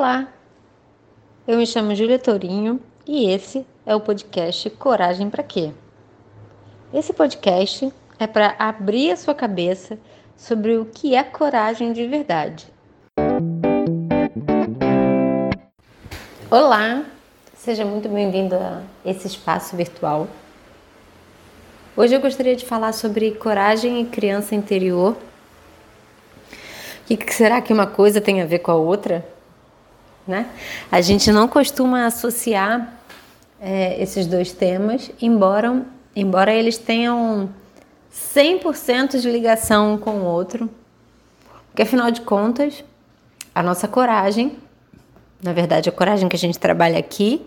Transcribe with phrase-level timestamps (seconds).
[0.00, 0.28] Olá,
[1.46, 5.72] eu me chamo Júlia Tourinho e esse é o podcast Coragem para Quê?
[6.90, 9.98] Esse podcast é para abrir a sua cabeça
[10.38, 12.66] sobre o que é coragem de verdade.
[16.50, 17.04] Olá,
[17.54, 20.28] seja muito bem-vindo a esse espaço virtual.
[21.94, 25.14] Hoje eu gostaria de falar sobre coragem e criança interior.
[27.06, 29.38] Que será que uma coisa tem a ver com a outra?
[30.26, 30.46] Né?
[30.90, 32.92] A gente não costuma associar
[33.60, 35.82] é, esses dois temas, embora,
[36.14, 37.50] embora eles tenham
[38.12, 40.68] 100% de ligação um com o outro,
[41.68, 42.84] porque afinal de contas,
[43.54, 44.56] a nossa coragem,
[45.42, 47.44] na verdade, a coragem que a gente trabalha aqui,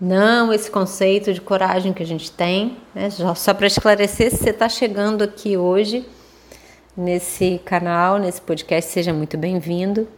[0.00, 3.08] não esse conceito de coragem que a gente tem, né?
[3.10, 6.06] só para esclarecer, se você está chegando aqui hoje
[6.96, 10.08] nesse canal, nesse podcast, seja muito bem-vindo.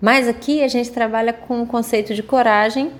[0.00, 2.92] Mas aqui a gente trabalha com o conceito de coragem,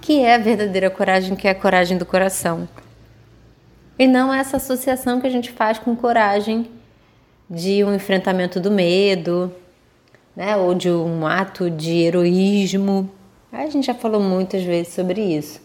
[0.00, 2.68] que é a verdadeira coragem, que é a coragem do coração.
[3.98, 6.70] E não essa associação que a gente faz com coragem
[7.48, 9.52] de um enfrentamento do medo,
[10.34, 13.10] né, ou de um ato de heroísmo.
[13.52, 15.60] A gente já falou muitas vezes sobre isso.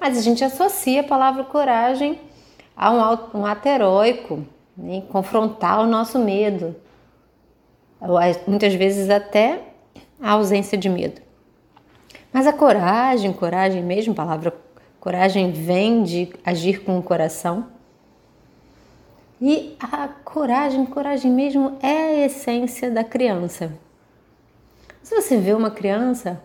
[0.00, 2.18] Mas a gente associa a palavra coragem
[2.74, 2.90] a
[3.34, 4.44] um, ato heróico,
[4.76, 6.74] né, confrontar o nosso medo,
[8.46, 9.60] muitas vezes até
[10.20, 11.20] a ausência de medo.
[12.32, 14.54] Mas a coragem, coragem mesmo, palavra
[15.00, 17.66] coragem vem de agir com o coração.
[19.40, 23.72] E a coragem, coragem mesmo é a essência da criança.
[25.02, 26.40] Se você vê uma criança,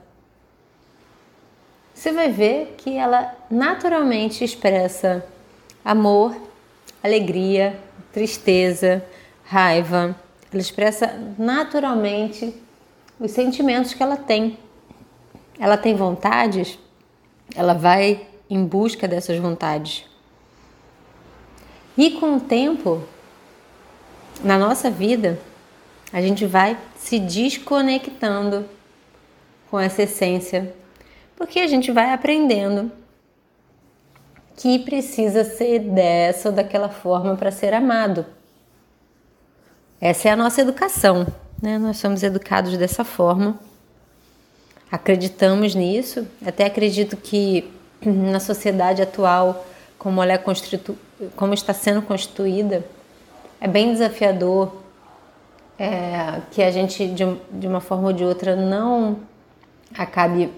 [1.94, 5.26] você vai ver que ela naturalmente expressa
[5.84, 6.36] amor,
[7.04, 7.78] alegria,
[8.14, 9.06] tristeza,
[9.44, 10.16] raiva,
[10.52, 12.54] ela expressa naturalmente
[13.20, 14.58] os sentimentos que ela tem.
[15.60, 16.78] Ela tem vontades,
[17.56, 20.06] ela vai em busca dessas vontades.
[21.98, 23.02] E com o tempo,
[24.44, 25.40] na nossa vida,
[26.12, 28.66] a gente vai se desconectando
[29.70, 30.76] com essa essência,
[31.36, 32.92] porque a gente vai aprendendo
[34.56, 38.26] que precisa ser dessa ou daquela forma para ser amado.
[40.06, 41.26] Essa é a nossa educação,
[41.60, 41.80] né?
[41.80, 43.60] Nós somos educados dessa forma,
[44.92, 47.74] acreditamos nisso, até acredito que
[48.06, 49.66] na sociedade atual,
[49.98, 50.96] como ela é constitu...
[51.36, 52.86] como está sendo constituída,
[53.60, 54.76] é bem desafiador
[55.80, 59.22] é, que a gente, de, de uma forma ou de outra, não
[59.98, 60.52] acabe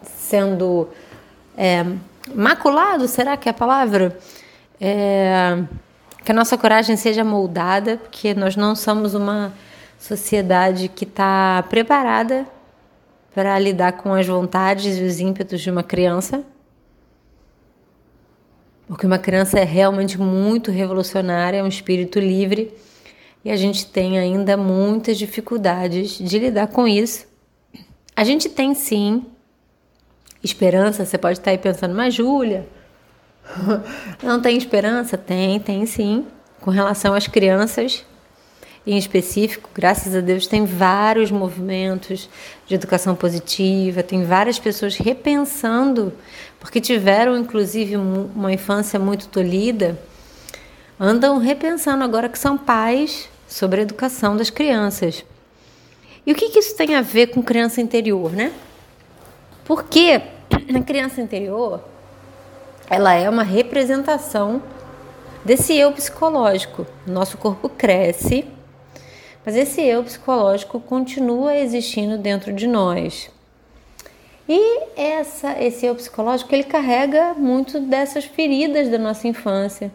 [0.00, 0.88] sendo
[1.58, 1.84] é,
[2.32, 4.16] maculado, será que é a palavra?
[4.80, 5.58] É,
[6.24, 9.52] que a nossa coragem seja moldada, porque nós não somos uma
[9.98, 12.46] sociedade que está preparada
[13.34, 16.42] para lidar com as vontades e os ímpetos de uma criança.
[18.86, 22.72] Porque uma criança é realmente muito revolucionária, é um espírito livre
[23.44, 27.26] e a gente tem ainda muitas dificuldades de lidar com isso.
[28.16, 29.26] A gente tem sim
[30.42, 32.66] esperança, você pode estar aí pensando, mas Júlia,
[34.22, 35.16] não tem esperança?
[35.16, 36.26] Tem, tem sim.
[36.60, 38.04] Com relação às crianças,
[38.86, 42.28] em específico, graças a Deus, tem vários movimentos
[42.66, 46.12] de educação positiva, tem várias pessoas repensando,
[46.60, 49.98] porque tiveram inclusive uma infância muito tolhida,
[50.98, 55.24] andam repensando agora que são pais sobre a educação das crianças.
[56.26, 58.52] E o que, que isso tem a ver com criança interior, né?
[59.64, 60.20] Porque
[60.68, 61.82] na criança interior
[62.88, 64.62] ela é uma representação
[65.44, 66.86] desse eu psicológico.
[67.06, 68.44] Nosso corpo cresce,
[69.44, 73.30] mas esse eu psicológico continua existindo dentro de nós.
[74.48, 79.90] E essa, esse eu psicológico ele carrega muito dessas feridas da nossa infância,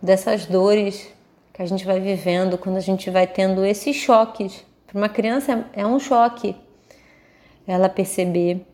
[0.00, 1.12] dessas dores
[1.52, 4.64] que a gente vai vivendo quando a gente vai tendo esses choques.
[4.86, 6.56] Para uma criança é um choque
[7.66, 8.66] ela perceber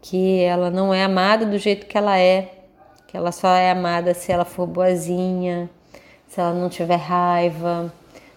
[0.00, 2.59] que ela não é amada do jeito que ela é,
[3.10, 5.68] que ela só é amada se ela for boazinha,
[6.28, 7.92] se ela não tiver raiva,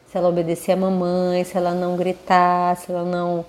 [0.07, 3.45] se ela obedecer a mamãe, se ela não gritar, se ela não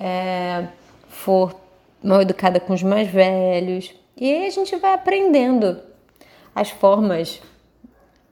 [0.00, 0.66] é,
[1.08, 1.54] for
[2.02, 3.94] mal educada com os mais velhos.
[4.16, 5.78] E aí a gente vai aprendendo
[6.52, 7.40] as formas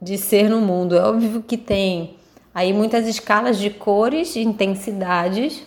[0.01, 0.97] de ser no mundo.
[0.97, 2.17] É óbvio que tem
[2.53, 5.63] aí muitas escalas de cores, de intensidades,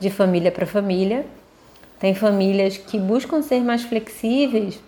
[0.00, 1.24] de família para família.
[2.00, 4.80] Tem famílias que buscam ser mais flexíveis,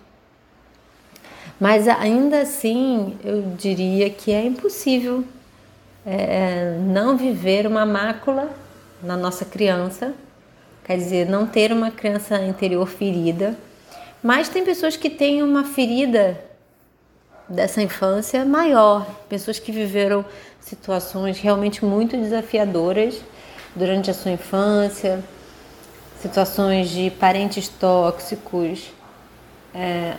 [1.59, 5.23] mas ainda assim eu diria que é impossível
[6.05, 8.49] é, não viver uma mácula
[9.01, 10.13] na nossa criança,
[10.83, 13.55] quer dizer, não ter uma criança interior ferida,
[14.21, 16.39] mas tem pessoas que têm uma ferida
[17.47, 20.25] dessa infância maior, pessoas que viveram
[20.59, 23.21] situações realmente muito desafiadoras
[23.75, 25.23] durante a sua infância,
[26.21, 28.91] situações de parentes tóxicos,
[29.75, 30.13] é,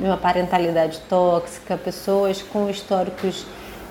[0.00, 3.44] uma parentalidade tóxica, pessoas com históricos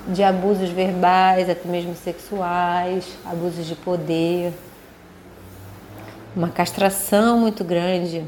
[0.08, 4.54] de abusos verbais, até mesmo sexuais, abusos de poder,
[6.34, 8.24] uma castração muito grande.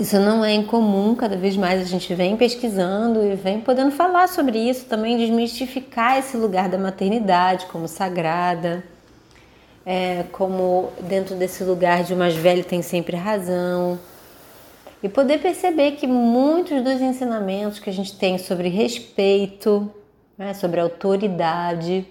[0.00, 4.28] Isso não é incomum, cada vez mais a gente vem pesquisando e vem podendo falar
[4.28, 8.82] sobre isso, também desmistificar esse lugar da maternidade como sagrada,
[9.84, 14.00] é, como dentro desse lugar de o mais velho tem sempre razão
[15.04, 19.92] e poder perceber que muitos dos ensinamentos que a gente tem sobre respeito,
[20.38, 22.08] né, sobre autoridade,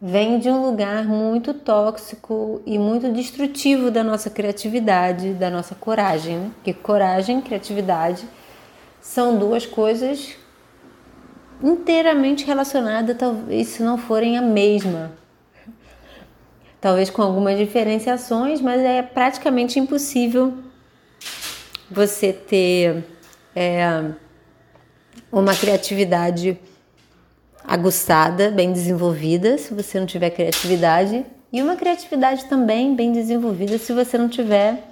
[0.00, 6.38] vem de um lugar muito tóxico e muito destrutivo da nossa criatividade, da nossa coragem.
[6.38, 6.50] Né?
[6.54, 8.24] Porque coragem e criatividade
[9.00, 10.36] são duas coisas
[11.60, 15.10] inteiramente relacionadas, talvez se não forem a mesma.
[16.80, 20.63] Talvez com algumas diferenciações, mas é praticamente impossível
[21.90, 23.04] você ter
[23.54, 24.10] é,
[25.30, 26.58] uma criatividade
[27.66, 33.92] aguçada, bem desenvolvida, se você não tiver criatividade, e uma criatividade também bem desenvolvida se
[33.92, 34.82] você não tiver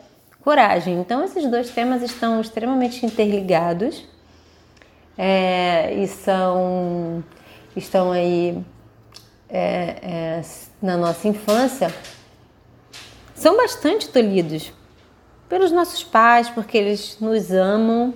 [0.42, 0.98] coragem.
[1.00, 4.06] Então, esses dois temas estão extremamente interligados
[5.16, 7.22] é, e são,
[7.76, 8.62] estão aí
[9.48, 10.42] é, é,
[10.80, 11.92] na nossa infância,
[13.34, 14.72] são bastante tolhidos
[15.52, 18.14] pelos nossos pais, porque eles nos amam,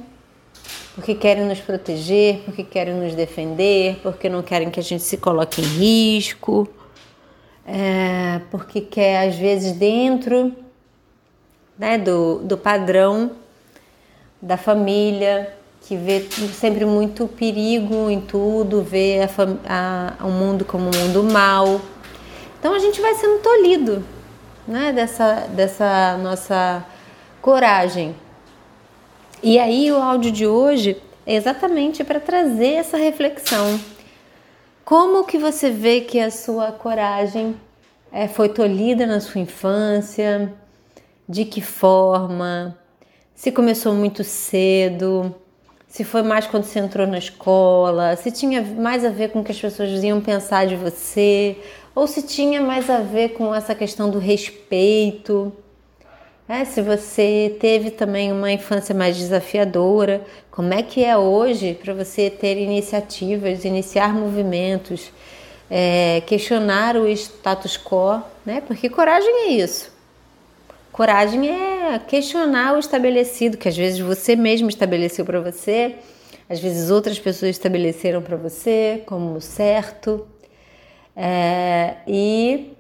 [0.94, 5.18] porque querem nos proteger, porque querem nos defender, porque não querem que a gente se
[5.18, 6.66] coloque em risco,
[7.66, 10.56] é, porque quer, às vezes, dentro
[11.78, 13.32] né, do, do padrão
[14.40, 16.22] da família, que vê
[16.54, 19.18] sempre muito perigo em tudo, vê
[19.68, 21.82] a, a, o mundo como um mundo mau.
[22.58, 24.02] Então a gente vai sendo tolhido
[24.66, 26.95] né, dessa, dessa nossa
[27.46, 28.12] coragem.
[29.40, 33.78] E aí o áudio de hoje é exatamente para trazer essa reflexão.
[34.84, 37.54] Como que você vê que a sua coragem
[38.10, 40.52] é, foi tolhida na sua infância?
[41.28, 42.76] De que forma?
[43.32, 45.32] Se começou muito cedo?
[45.86, 48.16] Se foi mais quando você entrou na escola?
[48.16, 51.56] Se tinha mais a ver com o que as pessoas iam pensar de você?
[51.94, 55.52] Ou se tinha mais a ver com essa questão do respeito?
[56.48, 61.92] É, se você teve também uma infância mais desafiadora, como é que é hoje para
[61.92, 65.10] você ter iniciativas, iniciar movimentos,
[65.68, 68.60] é, questionar o status quo, né?
[68.60, 69.92] Porque coragem é isso.
[70.92, 75.96] Coragem é questionar o estabelecido, que às vezes você mesmo estabeleceu para você,
[76.48, 80.26] às vezes outras pessoas estabeleceram para você como certo.
[81.16, 82.72] É, e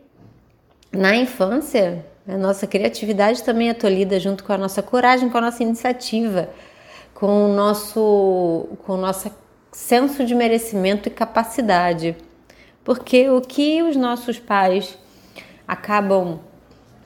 [0.92, 5.40] na infância, a nossa criatividade também é tolhida junto com a nossa coragem, com a
[5.40, 6.50] nossa iniciativa,
[7.14, 9.30] com o nosso, com o nosso
[9.70, 12.16] senso de merecimento e capacidade.
[12.82, 14.98] Porque o que os nossos pais
[15.66, 16.40] acabam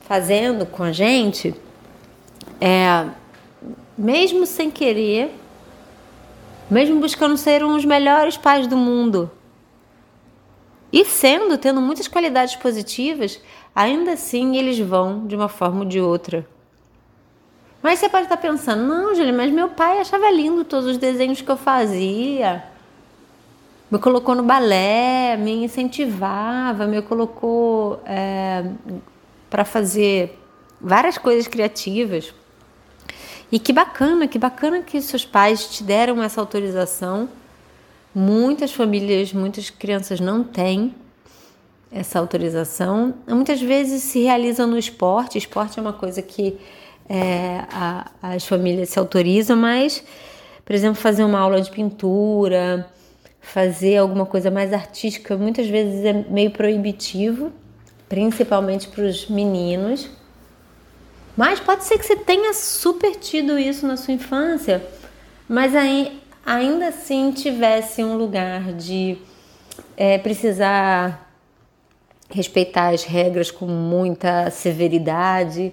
[0.00, 1.55] fazendo com a gente
[2.61, 3.07] é,
[3.97, 5.35] mesmo sem querer,
[6.71, 9.31] mesmo buscando ser um dos melhores pais do mundo,
[10.93, 13.41] e sendo, tendo muitas qualidades positivas,
[13.75, 16.47] ainda assim eles vão de uma forma ou de outra.
[17.83, 21.41] Mas você pode estar pensando, não, Júlia, mas meu pai achava lindo todos os desenhos
[21.41, 22.65] que eu fazia.
[23.91, 28.65] Me colocou no balé, me incentivava, me colocou é,
[29.49, 30.39] para fazer
[30.81, 32.35] várias coisas criativas.
[33.51, 37.29] E que bacana, que bacana que seus pais te deram essa autorização.
[38.14, 40.95] Muitas famílias, muitas crianças não têm
[41.93, 43.14] essa autorização.
[43.26, 45.38] Muitas vezes se realizam no esporte.
[45.38, 46.59] Esporte é uma coisa que
[47.09, 50.02] é, a, as famílias se autorizam, mas,
[50.64, 52.88] por exemplo, fazer uma aula de pintura,
[53.40, 57.52] fazer alguma coisa mais artística, muitas vezes é meio proibitivo,
[58.09, 60.09] principalmente para os meninos.
[61.37, 64.85] Mas pode ser que você tenha super tido isso na sua infância,
[65.49, 69.19] mas aí ainda assim tivesse um lugar de
[69.97, 71.31] é, precisar
[72.31, 75.73] respeitar as regras com muita severidade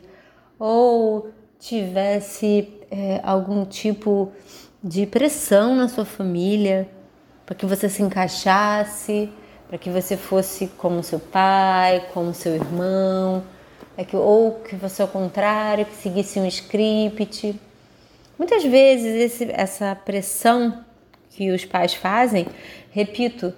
[0.60, 4.32] ou tivesse é, algum tipo
[4.84, 6.88] de pressão na sua família
[7.46, 9.30] para que você se encaixasse,
[9.68, 13.44] para que você fosse como seu pai, como seu irmão,
[13.96, 17.60] é que, ou que você ao contrário, que seguisse um script.
[18.38, 20.84] Muitas vezes esse, essa pressão
[21.32, 22.48] que os pais fazem,
[22.91, 23.53] repito,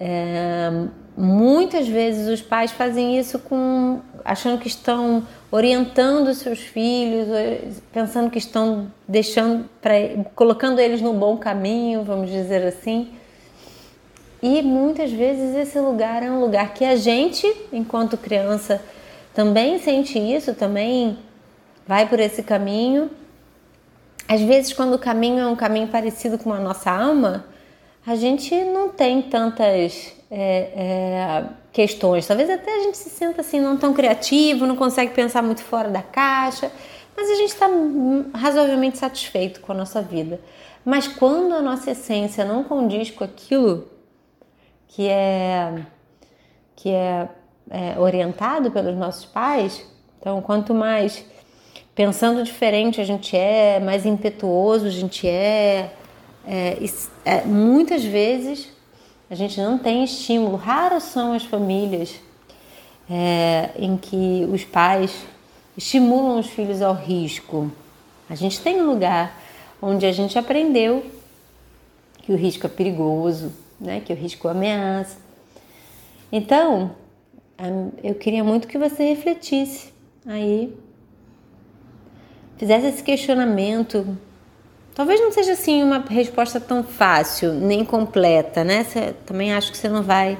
[0.00, 0.70] é,
[1.16, 7.28] muitas vezes os pais fazem isso com achando que estão orientando seus filhos,
[7.92, 9.94] pensando que estão deixando para
[10.34, 13.12] colocando eles no bom caminho, vamos dizer assim.
[14.42, 18.80] E muitas vezes esse lugar é um lugar que a gente, enquanto criança,
[19.34, 21.18] também sente isso, também
[21.86, 23.10] vai por esse caminho.
[24.30, 27.46] Às vezes, quando o caminho é um caminho parecido com a nossa alma,
[28.06, 32.28] a gente não tem tantas é, é, questões.
[32.28, 35.88] Talvez até a gente se sinta assim, não tão criativo, não consegue pensar muito fora
[35.88, 36.70] da caixa,
[37.16, 37.66] mas a gente está
[38.32, 40.40] razoavelmente satisfeito com a nossa vida.
[40.84, 43.88] Mas quando a nossa essência não condiz com aquilo
[44.86, 45.86] que é,
[46.76, 47.28] que é,
[47.68, 49.84] é orientado pelos nossos pais,
[50.20, 51.24] então quanto mais
[51.94, 55.92] pensando diferente a gente é, mais impetuoso a gente é,
[56.46, 56.78] é,
[57.24, 58.68] é, muitas vezes
[59.30, 60.56] a gente não tem estímulo.
[60.56, 62.14] Raras são as famílias
[63.08, 65.14] é, em que os pais
[65.76, 67.70] estimulam os filhos ao risco.
[68.28, 69.40] A gente tem um lugar
[69.80, 71.04] onde a gente aprendeu
[72.22, 74.00] que o risco é perigoso, né?
[74.04, 75.16] que o risco ameaça.
[76.32, 76.92] Então,
[78.02, 79.92] eu queria muito que você refletisse
[80.26, 80.76] aí,
[82.60, 84.06] fizesse esse questionamento
[84.94, 88.84] Talvez não seja assim uma resposta tão fácil, nem completa, né?
[88.84, 90.36] Você, também acho que você não vai.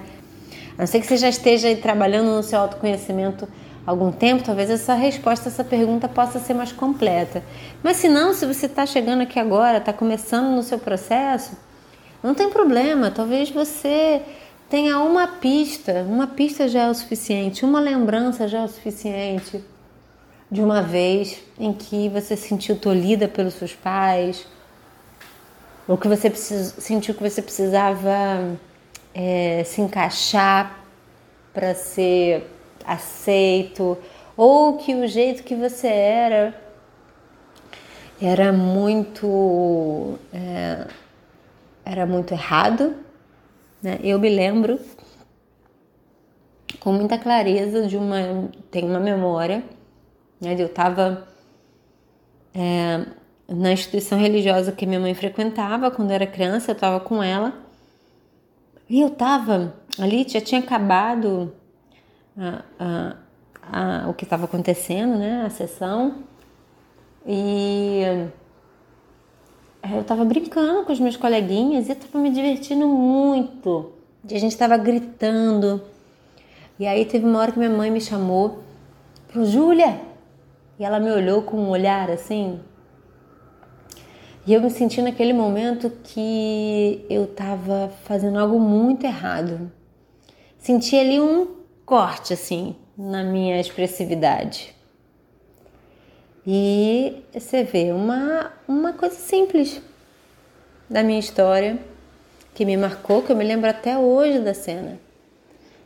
[0.77, 3.49] A não ser que você já esteja trabalhando no seu autoconhecimento
[3.87, 7.43] há algum tempo, talvez essa resposta, essa pergunta possa ser mais completa.
[7.83, 11.57] Mas se não, se você está chegando aqui agora, está começando no seu processo,
[12.23, 13.11] não tem problema.
[13.11, 14.21] Talvez você
[14.69, 19.65] tenha uma pista, uma pista já é o suficiente, uma lembrança já é o suficiente
[20.51, 24.47] de uma vez em que você se sentiu tolhida pelos seus pais,
[25.87, 28.57] ou que você precis, sentiu que você precisava
[29.15, 30.85] é, se encaixar
[31.55, 32.47] para ser
[32.85, 33.97] aceito,
[34.37, 36.61] ou que o jeito que você era
[38.21, 40.87] era muito é,
[41.85, 42.95] era muito errado.
[43.83, 43.99] Né?
[44.03, 44.79] Eu me lembro
[46.81, 49.63] com muita clareza de uma tem uma memória
[50.41, 50.55] né?
[50.59, 51.27] Eu estava
[52.55, 53.05] é,
[53.49, 57.53] na instituição religiosa que minha mãe frequentava quando era criança, eu estava com ela.
[58.89, 61.53] E eu estava ali, já tinha acabado
[62.37, 63.17] a, a,
[63.63, 65.45] a, o que estava acontecendo, né?
[65.45, 66.25] A sessão.
[67.27, 68.03] E
[69.93, 73.93] eu estava brincando com os meus coleguinhas e eu estava me divertindo muito.
[74.29, 75.83] E a gente estava gritando.
[76.79, 78.61] E aí teve uma hora que minha mãe me chamou,
[79.29, 80.01] falou, Júlia,
[80.81, 82.59] e ela me olhou com um olhar assim.
[84.47, 89.71] E eu me senti naquele momento que eu estava fazendo algo muito errado.
[90.57, 94.75] Senti ali um corte assim na minha expressividade.
[96.47, 99.83] E você vê uma, uma coisa simples
[100.89, 101.79] da minha história
[102.55, 104.99] que me marcou, que eu me lembro até hoje da cena.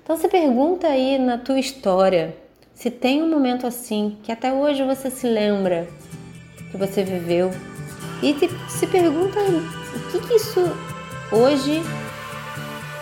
[0.04, 2.43] Então você pergunta aí na tua história
[2.74, 5.88] se tem um momento assim que até hoje você se lembra
[6.70, 7.50] que você viveu
[8.22, 10.60] e te, se pergunta o que, que isso
[11.30, 11.82] hoje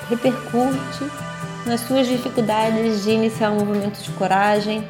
[0.08, 1.10] repercute
[1.64, 4.86] nas suas dificuldades de iniciar um movimento de coragem,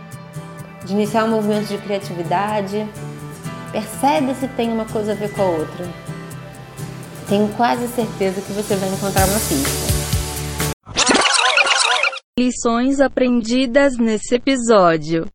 [0.85, 2.87] de iniciar um movimento de criatividade.
[3.71, 5.89] Percebe se tem uma coisa a ver com a outra.
[7.29, 9.92] Tenho quase certeza que você vai encontrar uma pista.
[12.41, 15.27] Lições aprendidas nesse episódio.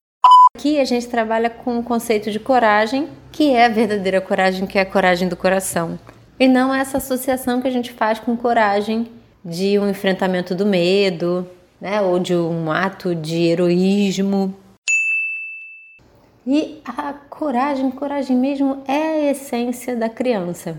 [0.56, 4.80] Aqui a gente trabalha com o conceito de coragem, que é a verdadeira coragem, que
[4.80, 6.00] é a coragem do coração.
[6.40, 9.12] E não essa associação que a gente faz com coragem
[9.46, 11.48] de um enfrentamento do medo,
[11.80, 14.56] né, ou de um ato de heroísmo.
[16.48, 20.76] E a coragem, coragem mesmo é a essência da criança.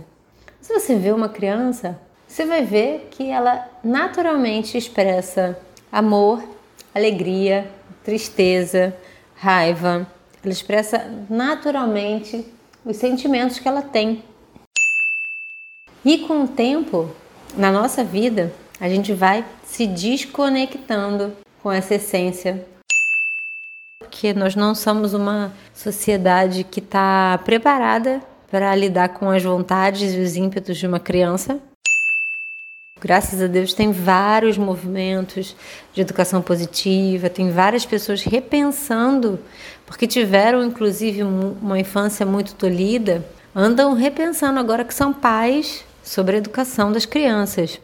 [0.60, 1.96] Se você vê uma criança,
[2.26, 5.56] você vai ver que ela naturalmente expressa
[5.90, 6.42] amor,
[6.94, 7.70] alegria,
[8.04, 8.96] tristeza,
[9.34, 10.06] raiva.
[10.42, 12.44] Ela expressa naturalmente
[12.84, 14.22] os sentimentos que ela tem.
[16.04, 17.10] E com o tempo,
[17.56, 22.66] na nossa vida, a gente vai se desconectando com essa essência.
[23.98, 30.20] Porque nós não somos uma sociedade que está preparada para lidar com as vontades e
[30.20, 31.60] os ímpetos de uma criança.
[33.00, 35.54] Graças a Deus tem vários movimentos
[35.92, 39.38] de educação positiva, tem várias pessoas repensando,
[39.86, 43.24] porque tiveram inclusive uma infância muito tolhida,
[43.54, 47.80] andam repensando agora que são pais sobre a educação das crianças.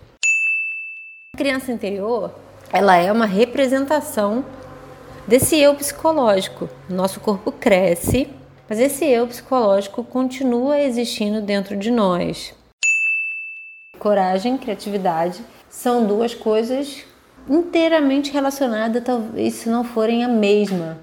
[1.32, 2.34] A criança interior,
[2.72, 4.44] ela é uma representação
[5.28, 6.68] desse eu psicológico.
[6.88, 8.28] Nosso corpo cresce,
[8.68, 12.52] mas esse eu psicológico continua existindo dentro de nós
[14.04, 17.04] coragem, criatividade são duas coisas
[17.48, 20.98] inteiramente relacionadas, talvez se não forem a mesma.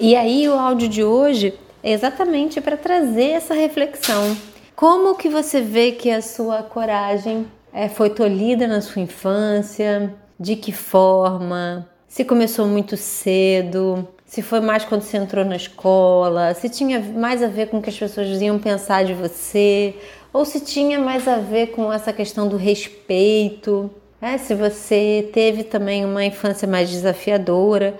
[0.00, 4.34] E aí o áudio de hoje é exatamente para trazer essa reflexão.
[4.74, 10.14] Como que você vê que a sua coragem é, foi tolhida na sua infância?
[10.40, 11.86] De que forma?
[12.08, 14.08] Se começou muito cedo?
[14.24, 16.54] Se foi mais quando você entrou na escola?
[16.54, 19.94] Se tinha mais a ver com o que as pessoas iam pensar de você?
[20.32, 24.38] Ou se tinha mais a ver com essa questão do respeito, né?
[24.38, 27.98] se você teve também uma infância mais desafiadora.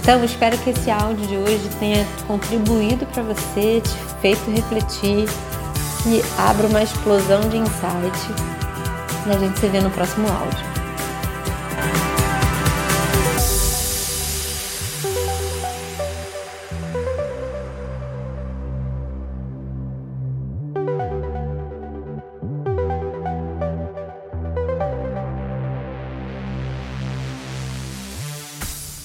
[0.00, 5.26] Então, espero que esse áudio de hoje tenha contribuído para você, te feito refletir,
[6.06, 8.16] e abra uma explosão de insight.
[9.26, 10.75] E a gente se vê no próximo áudio.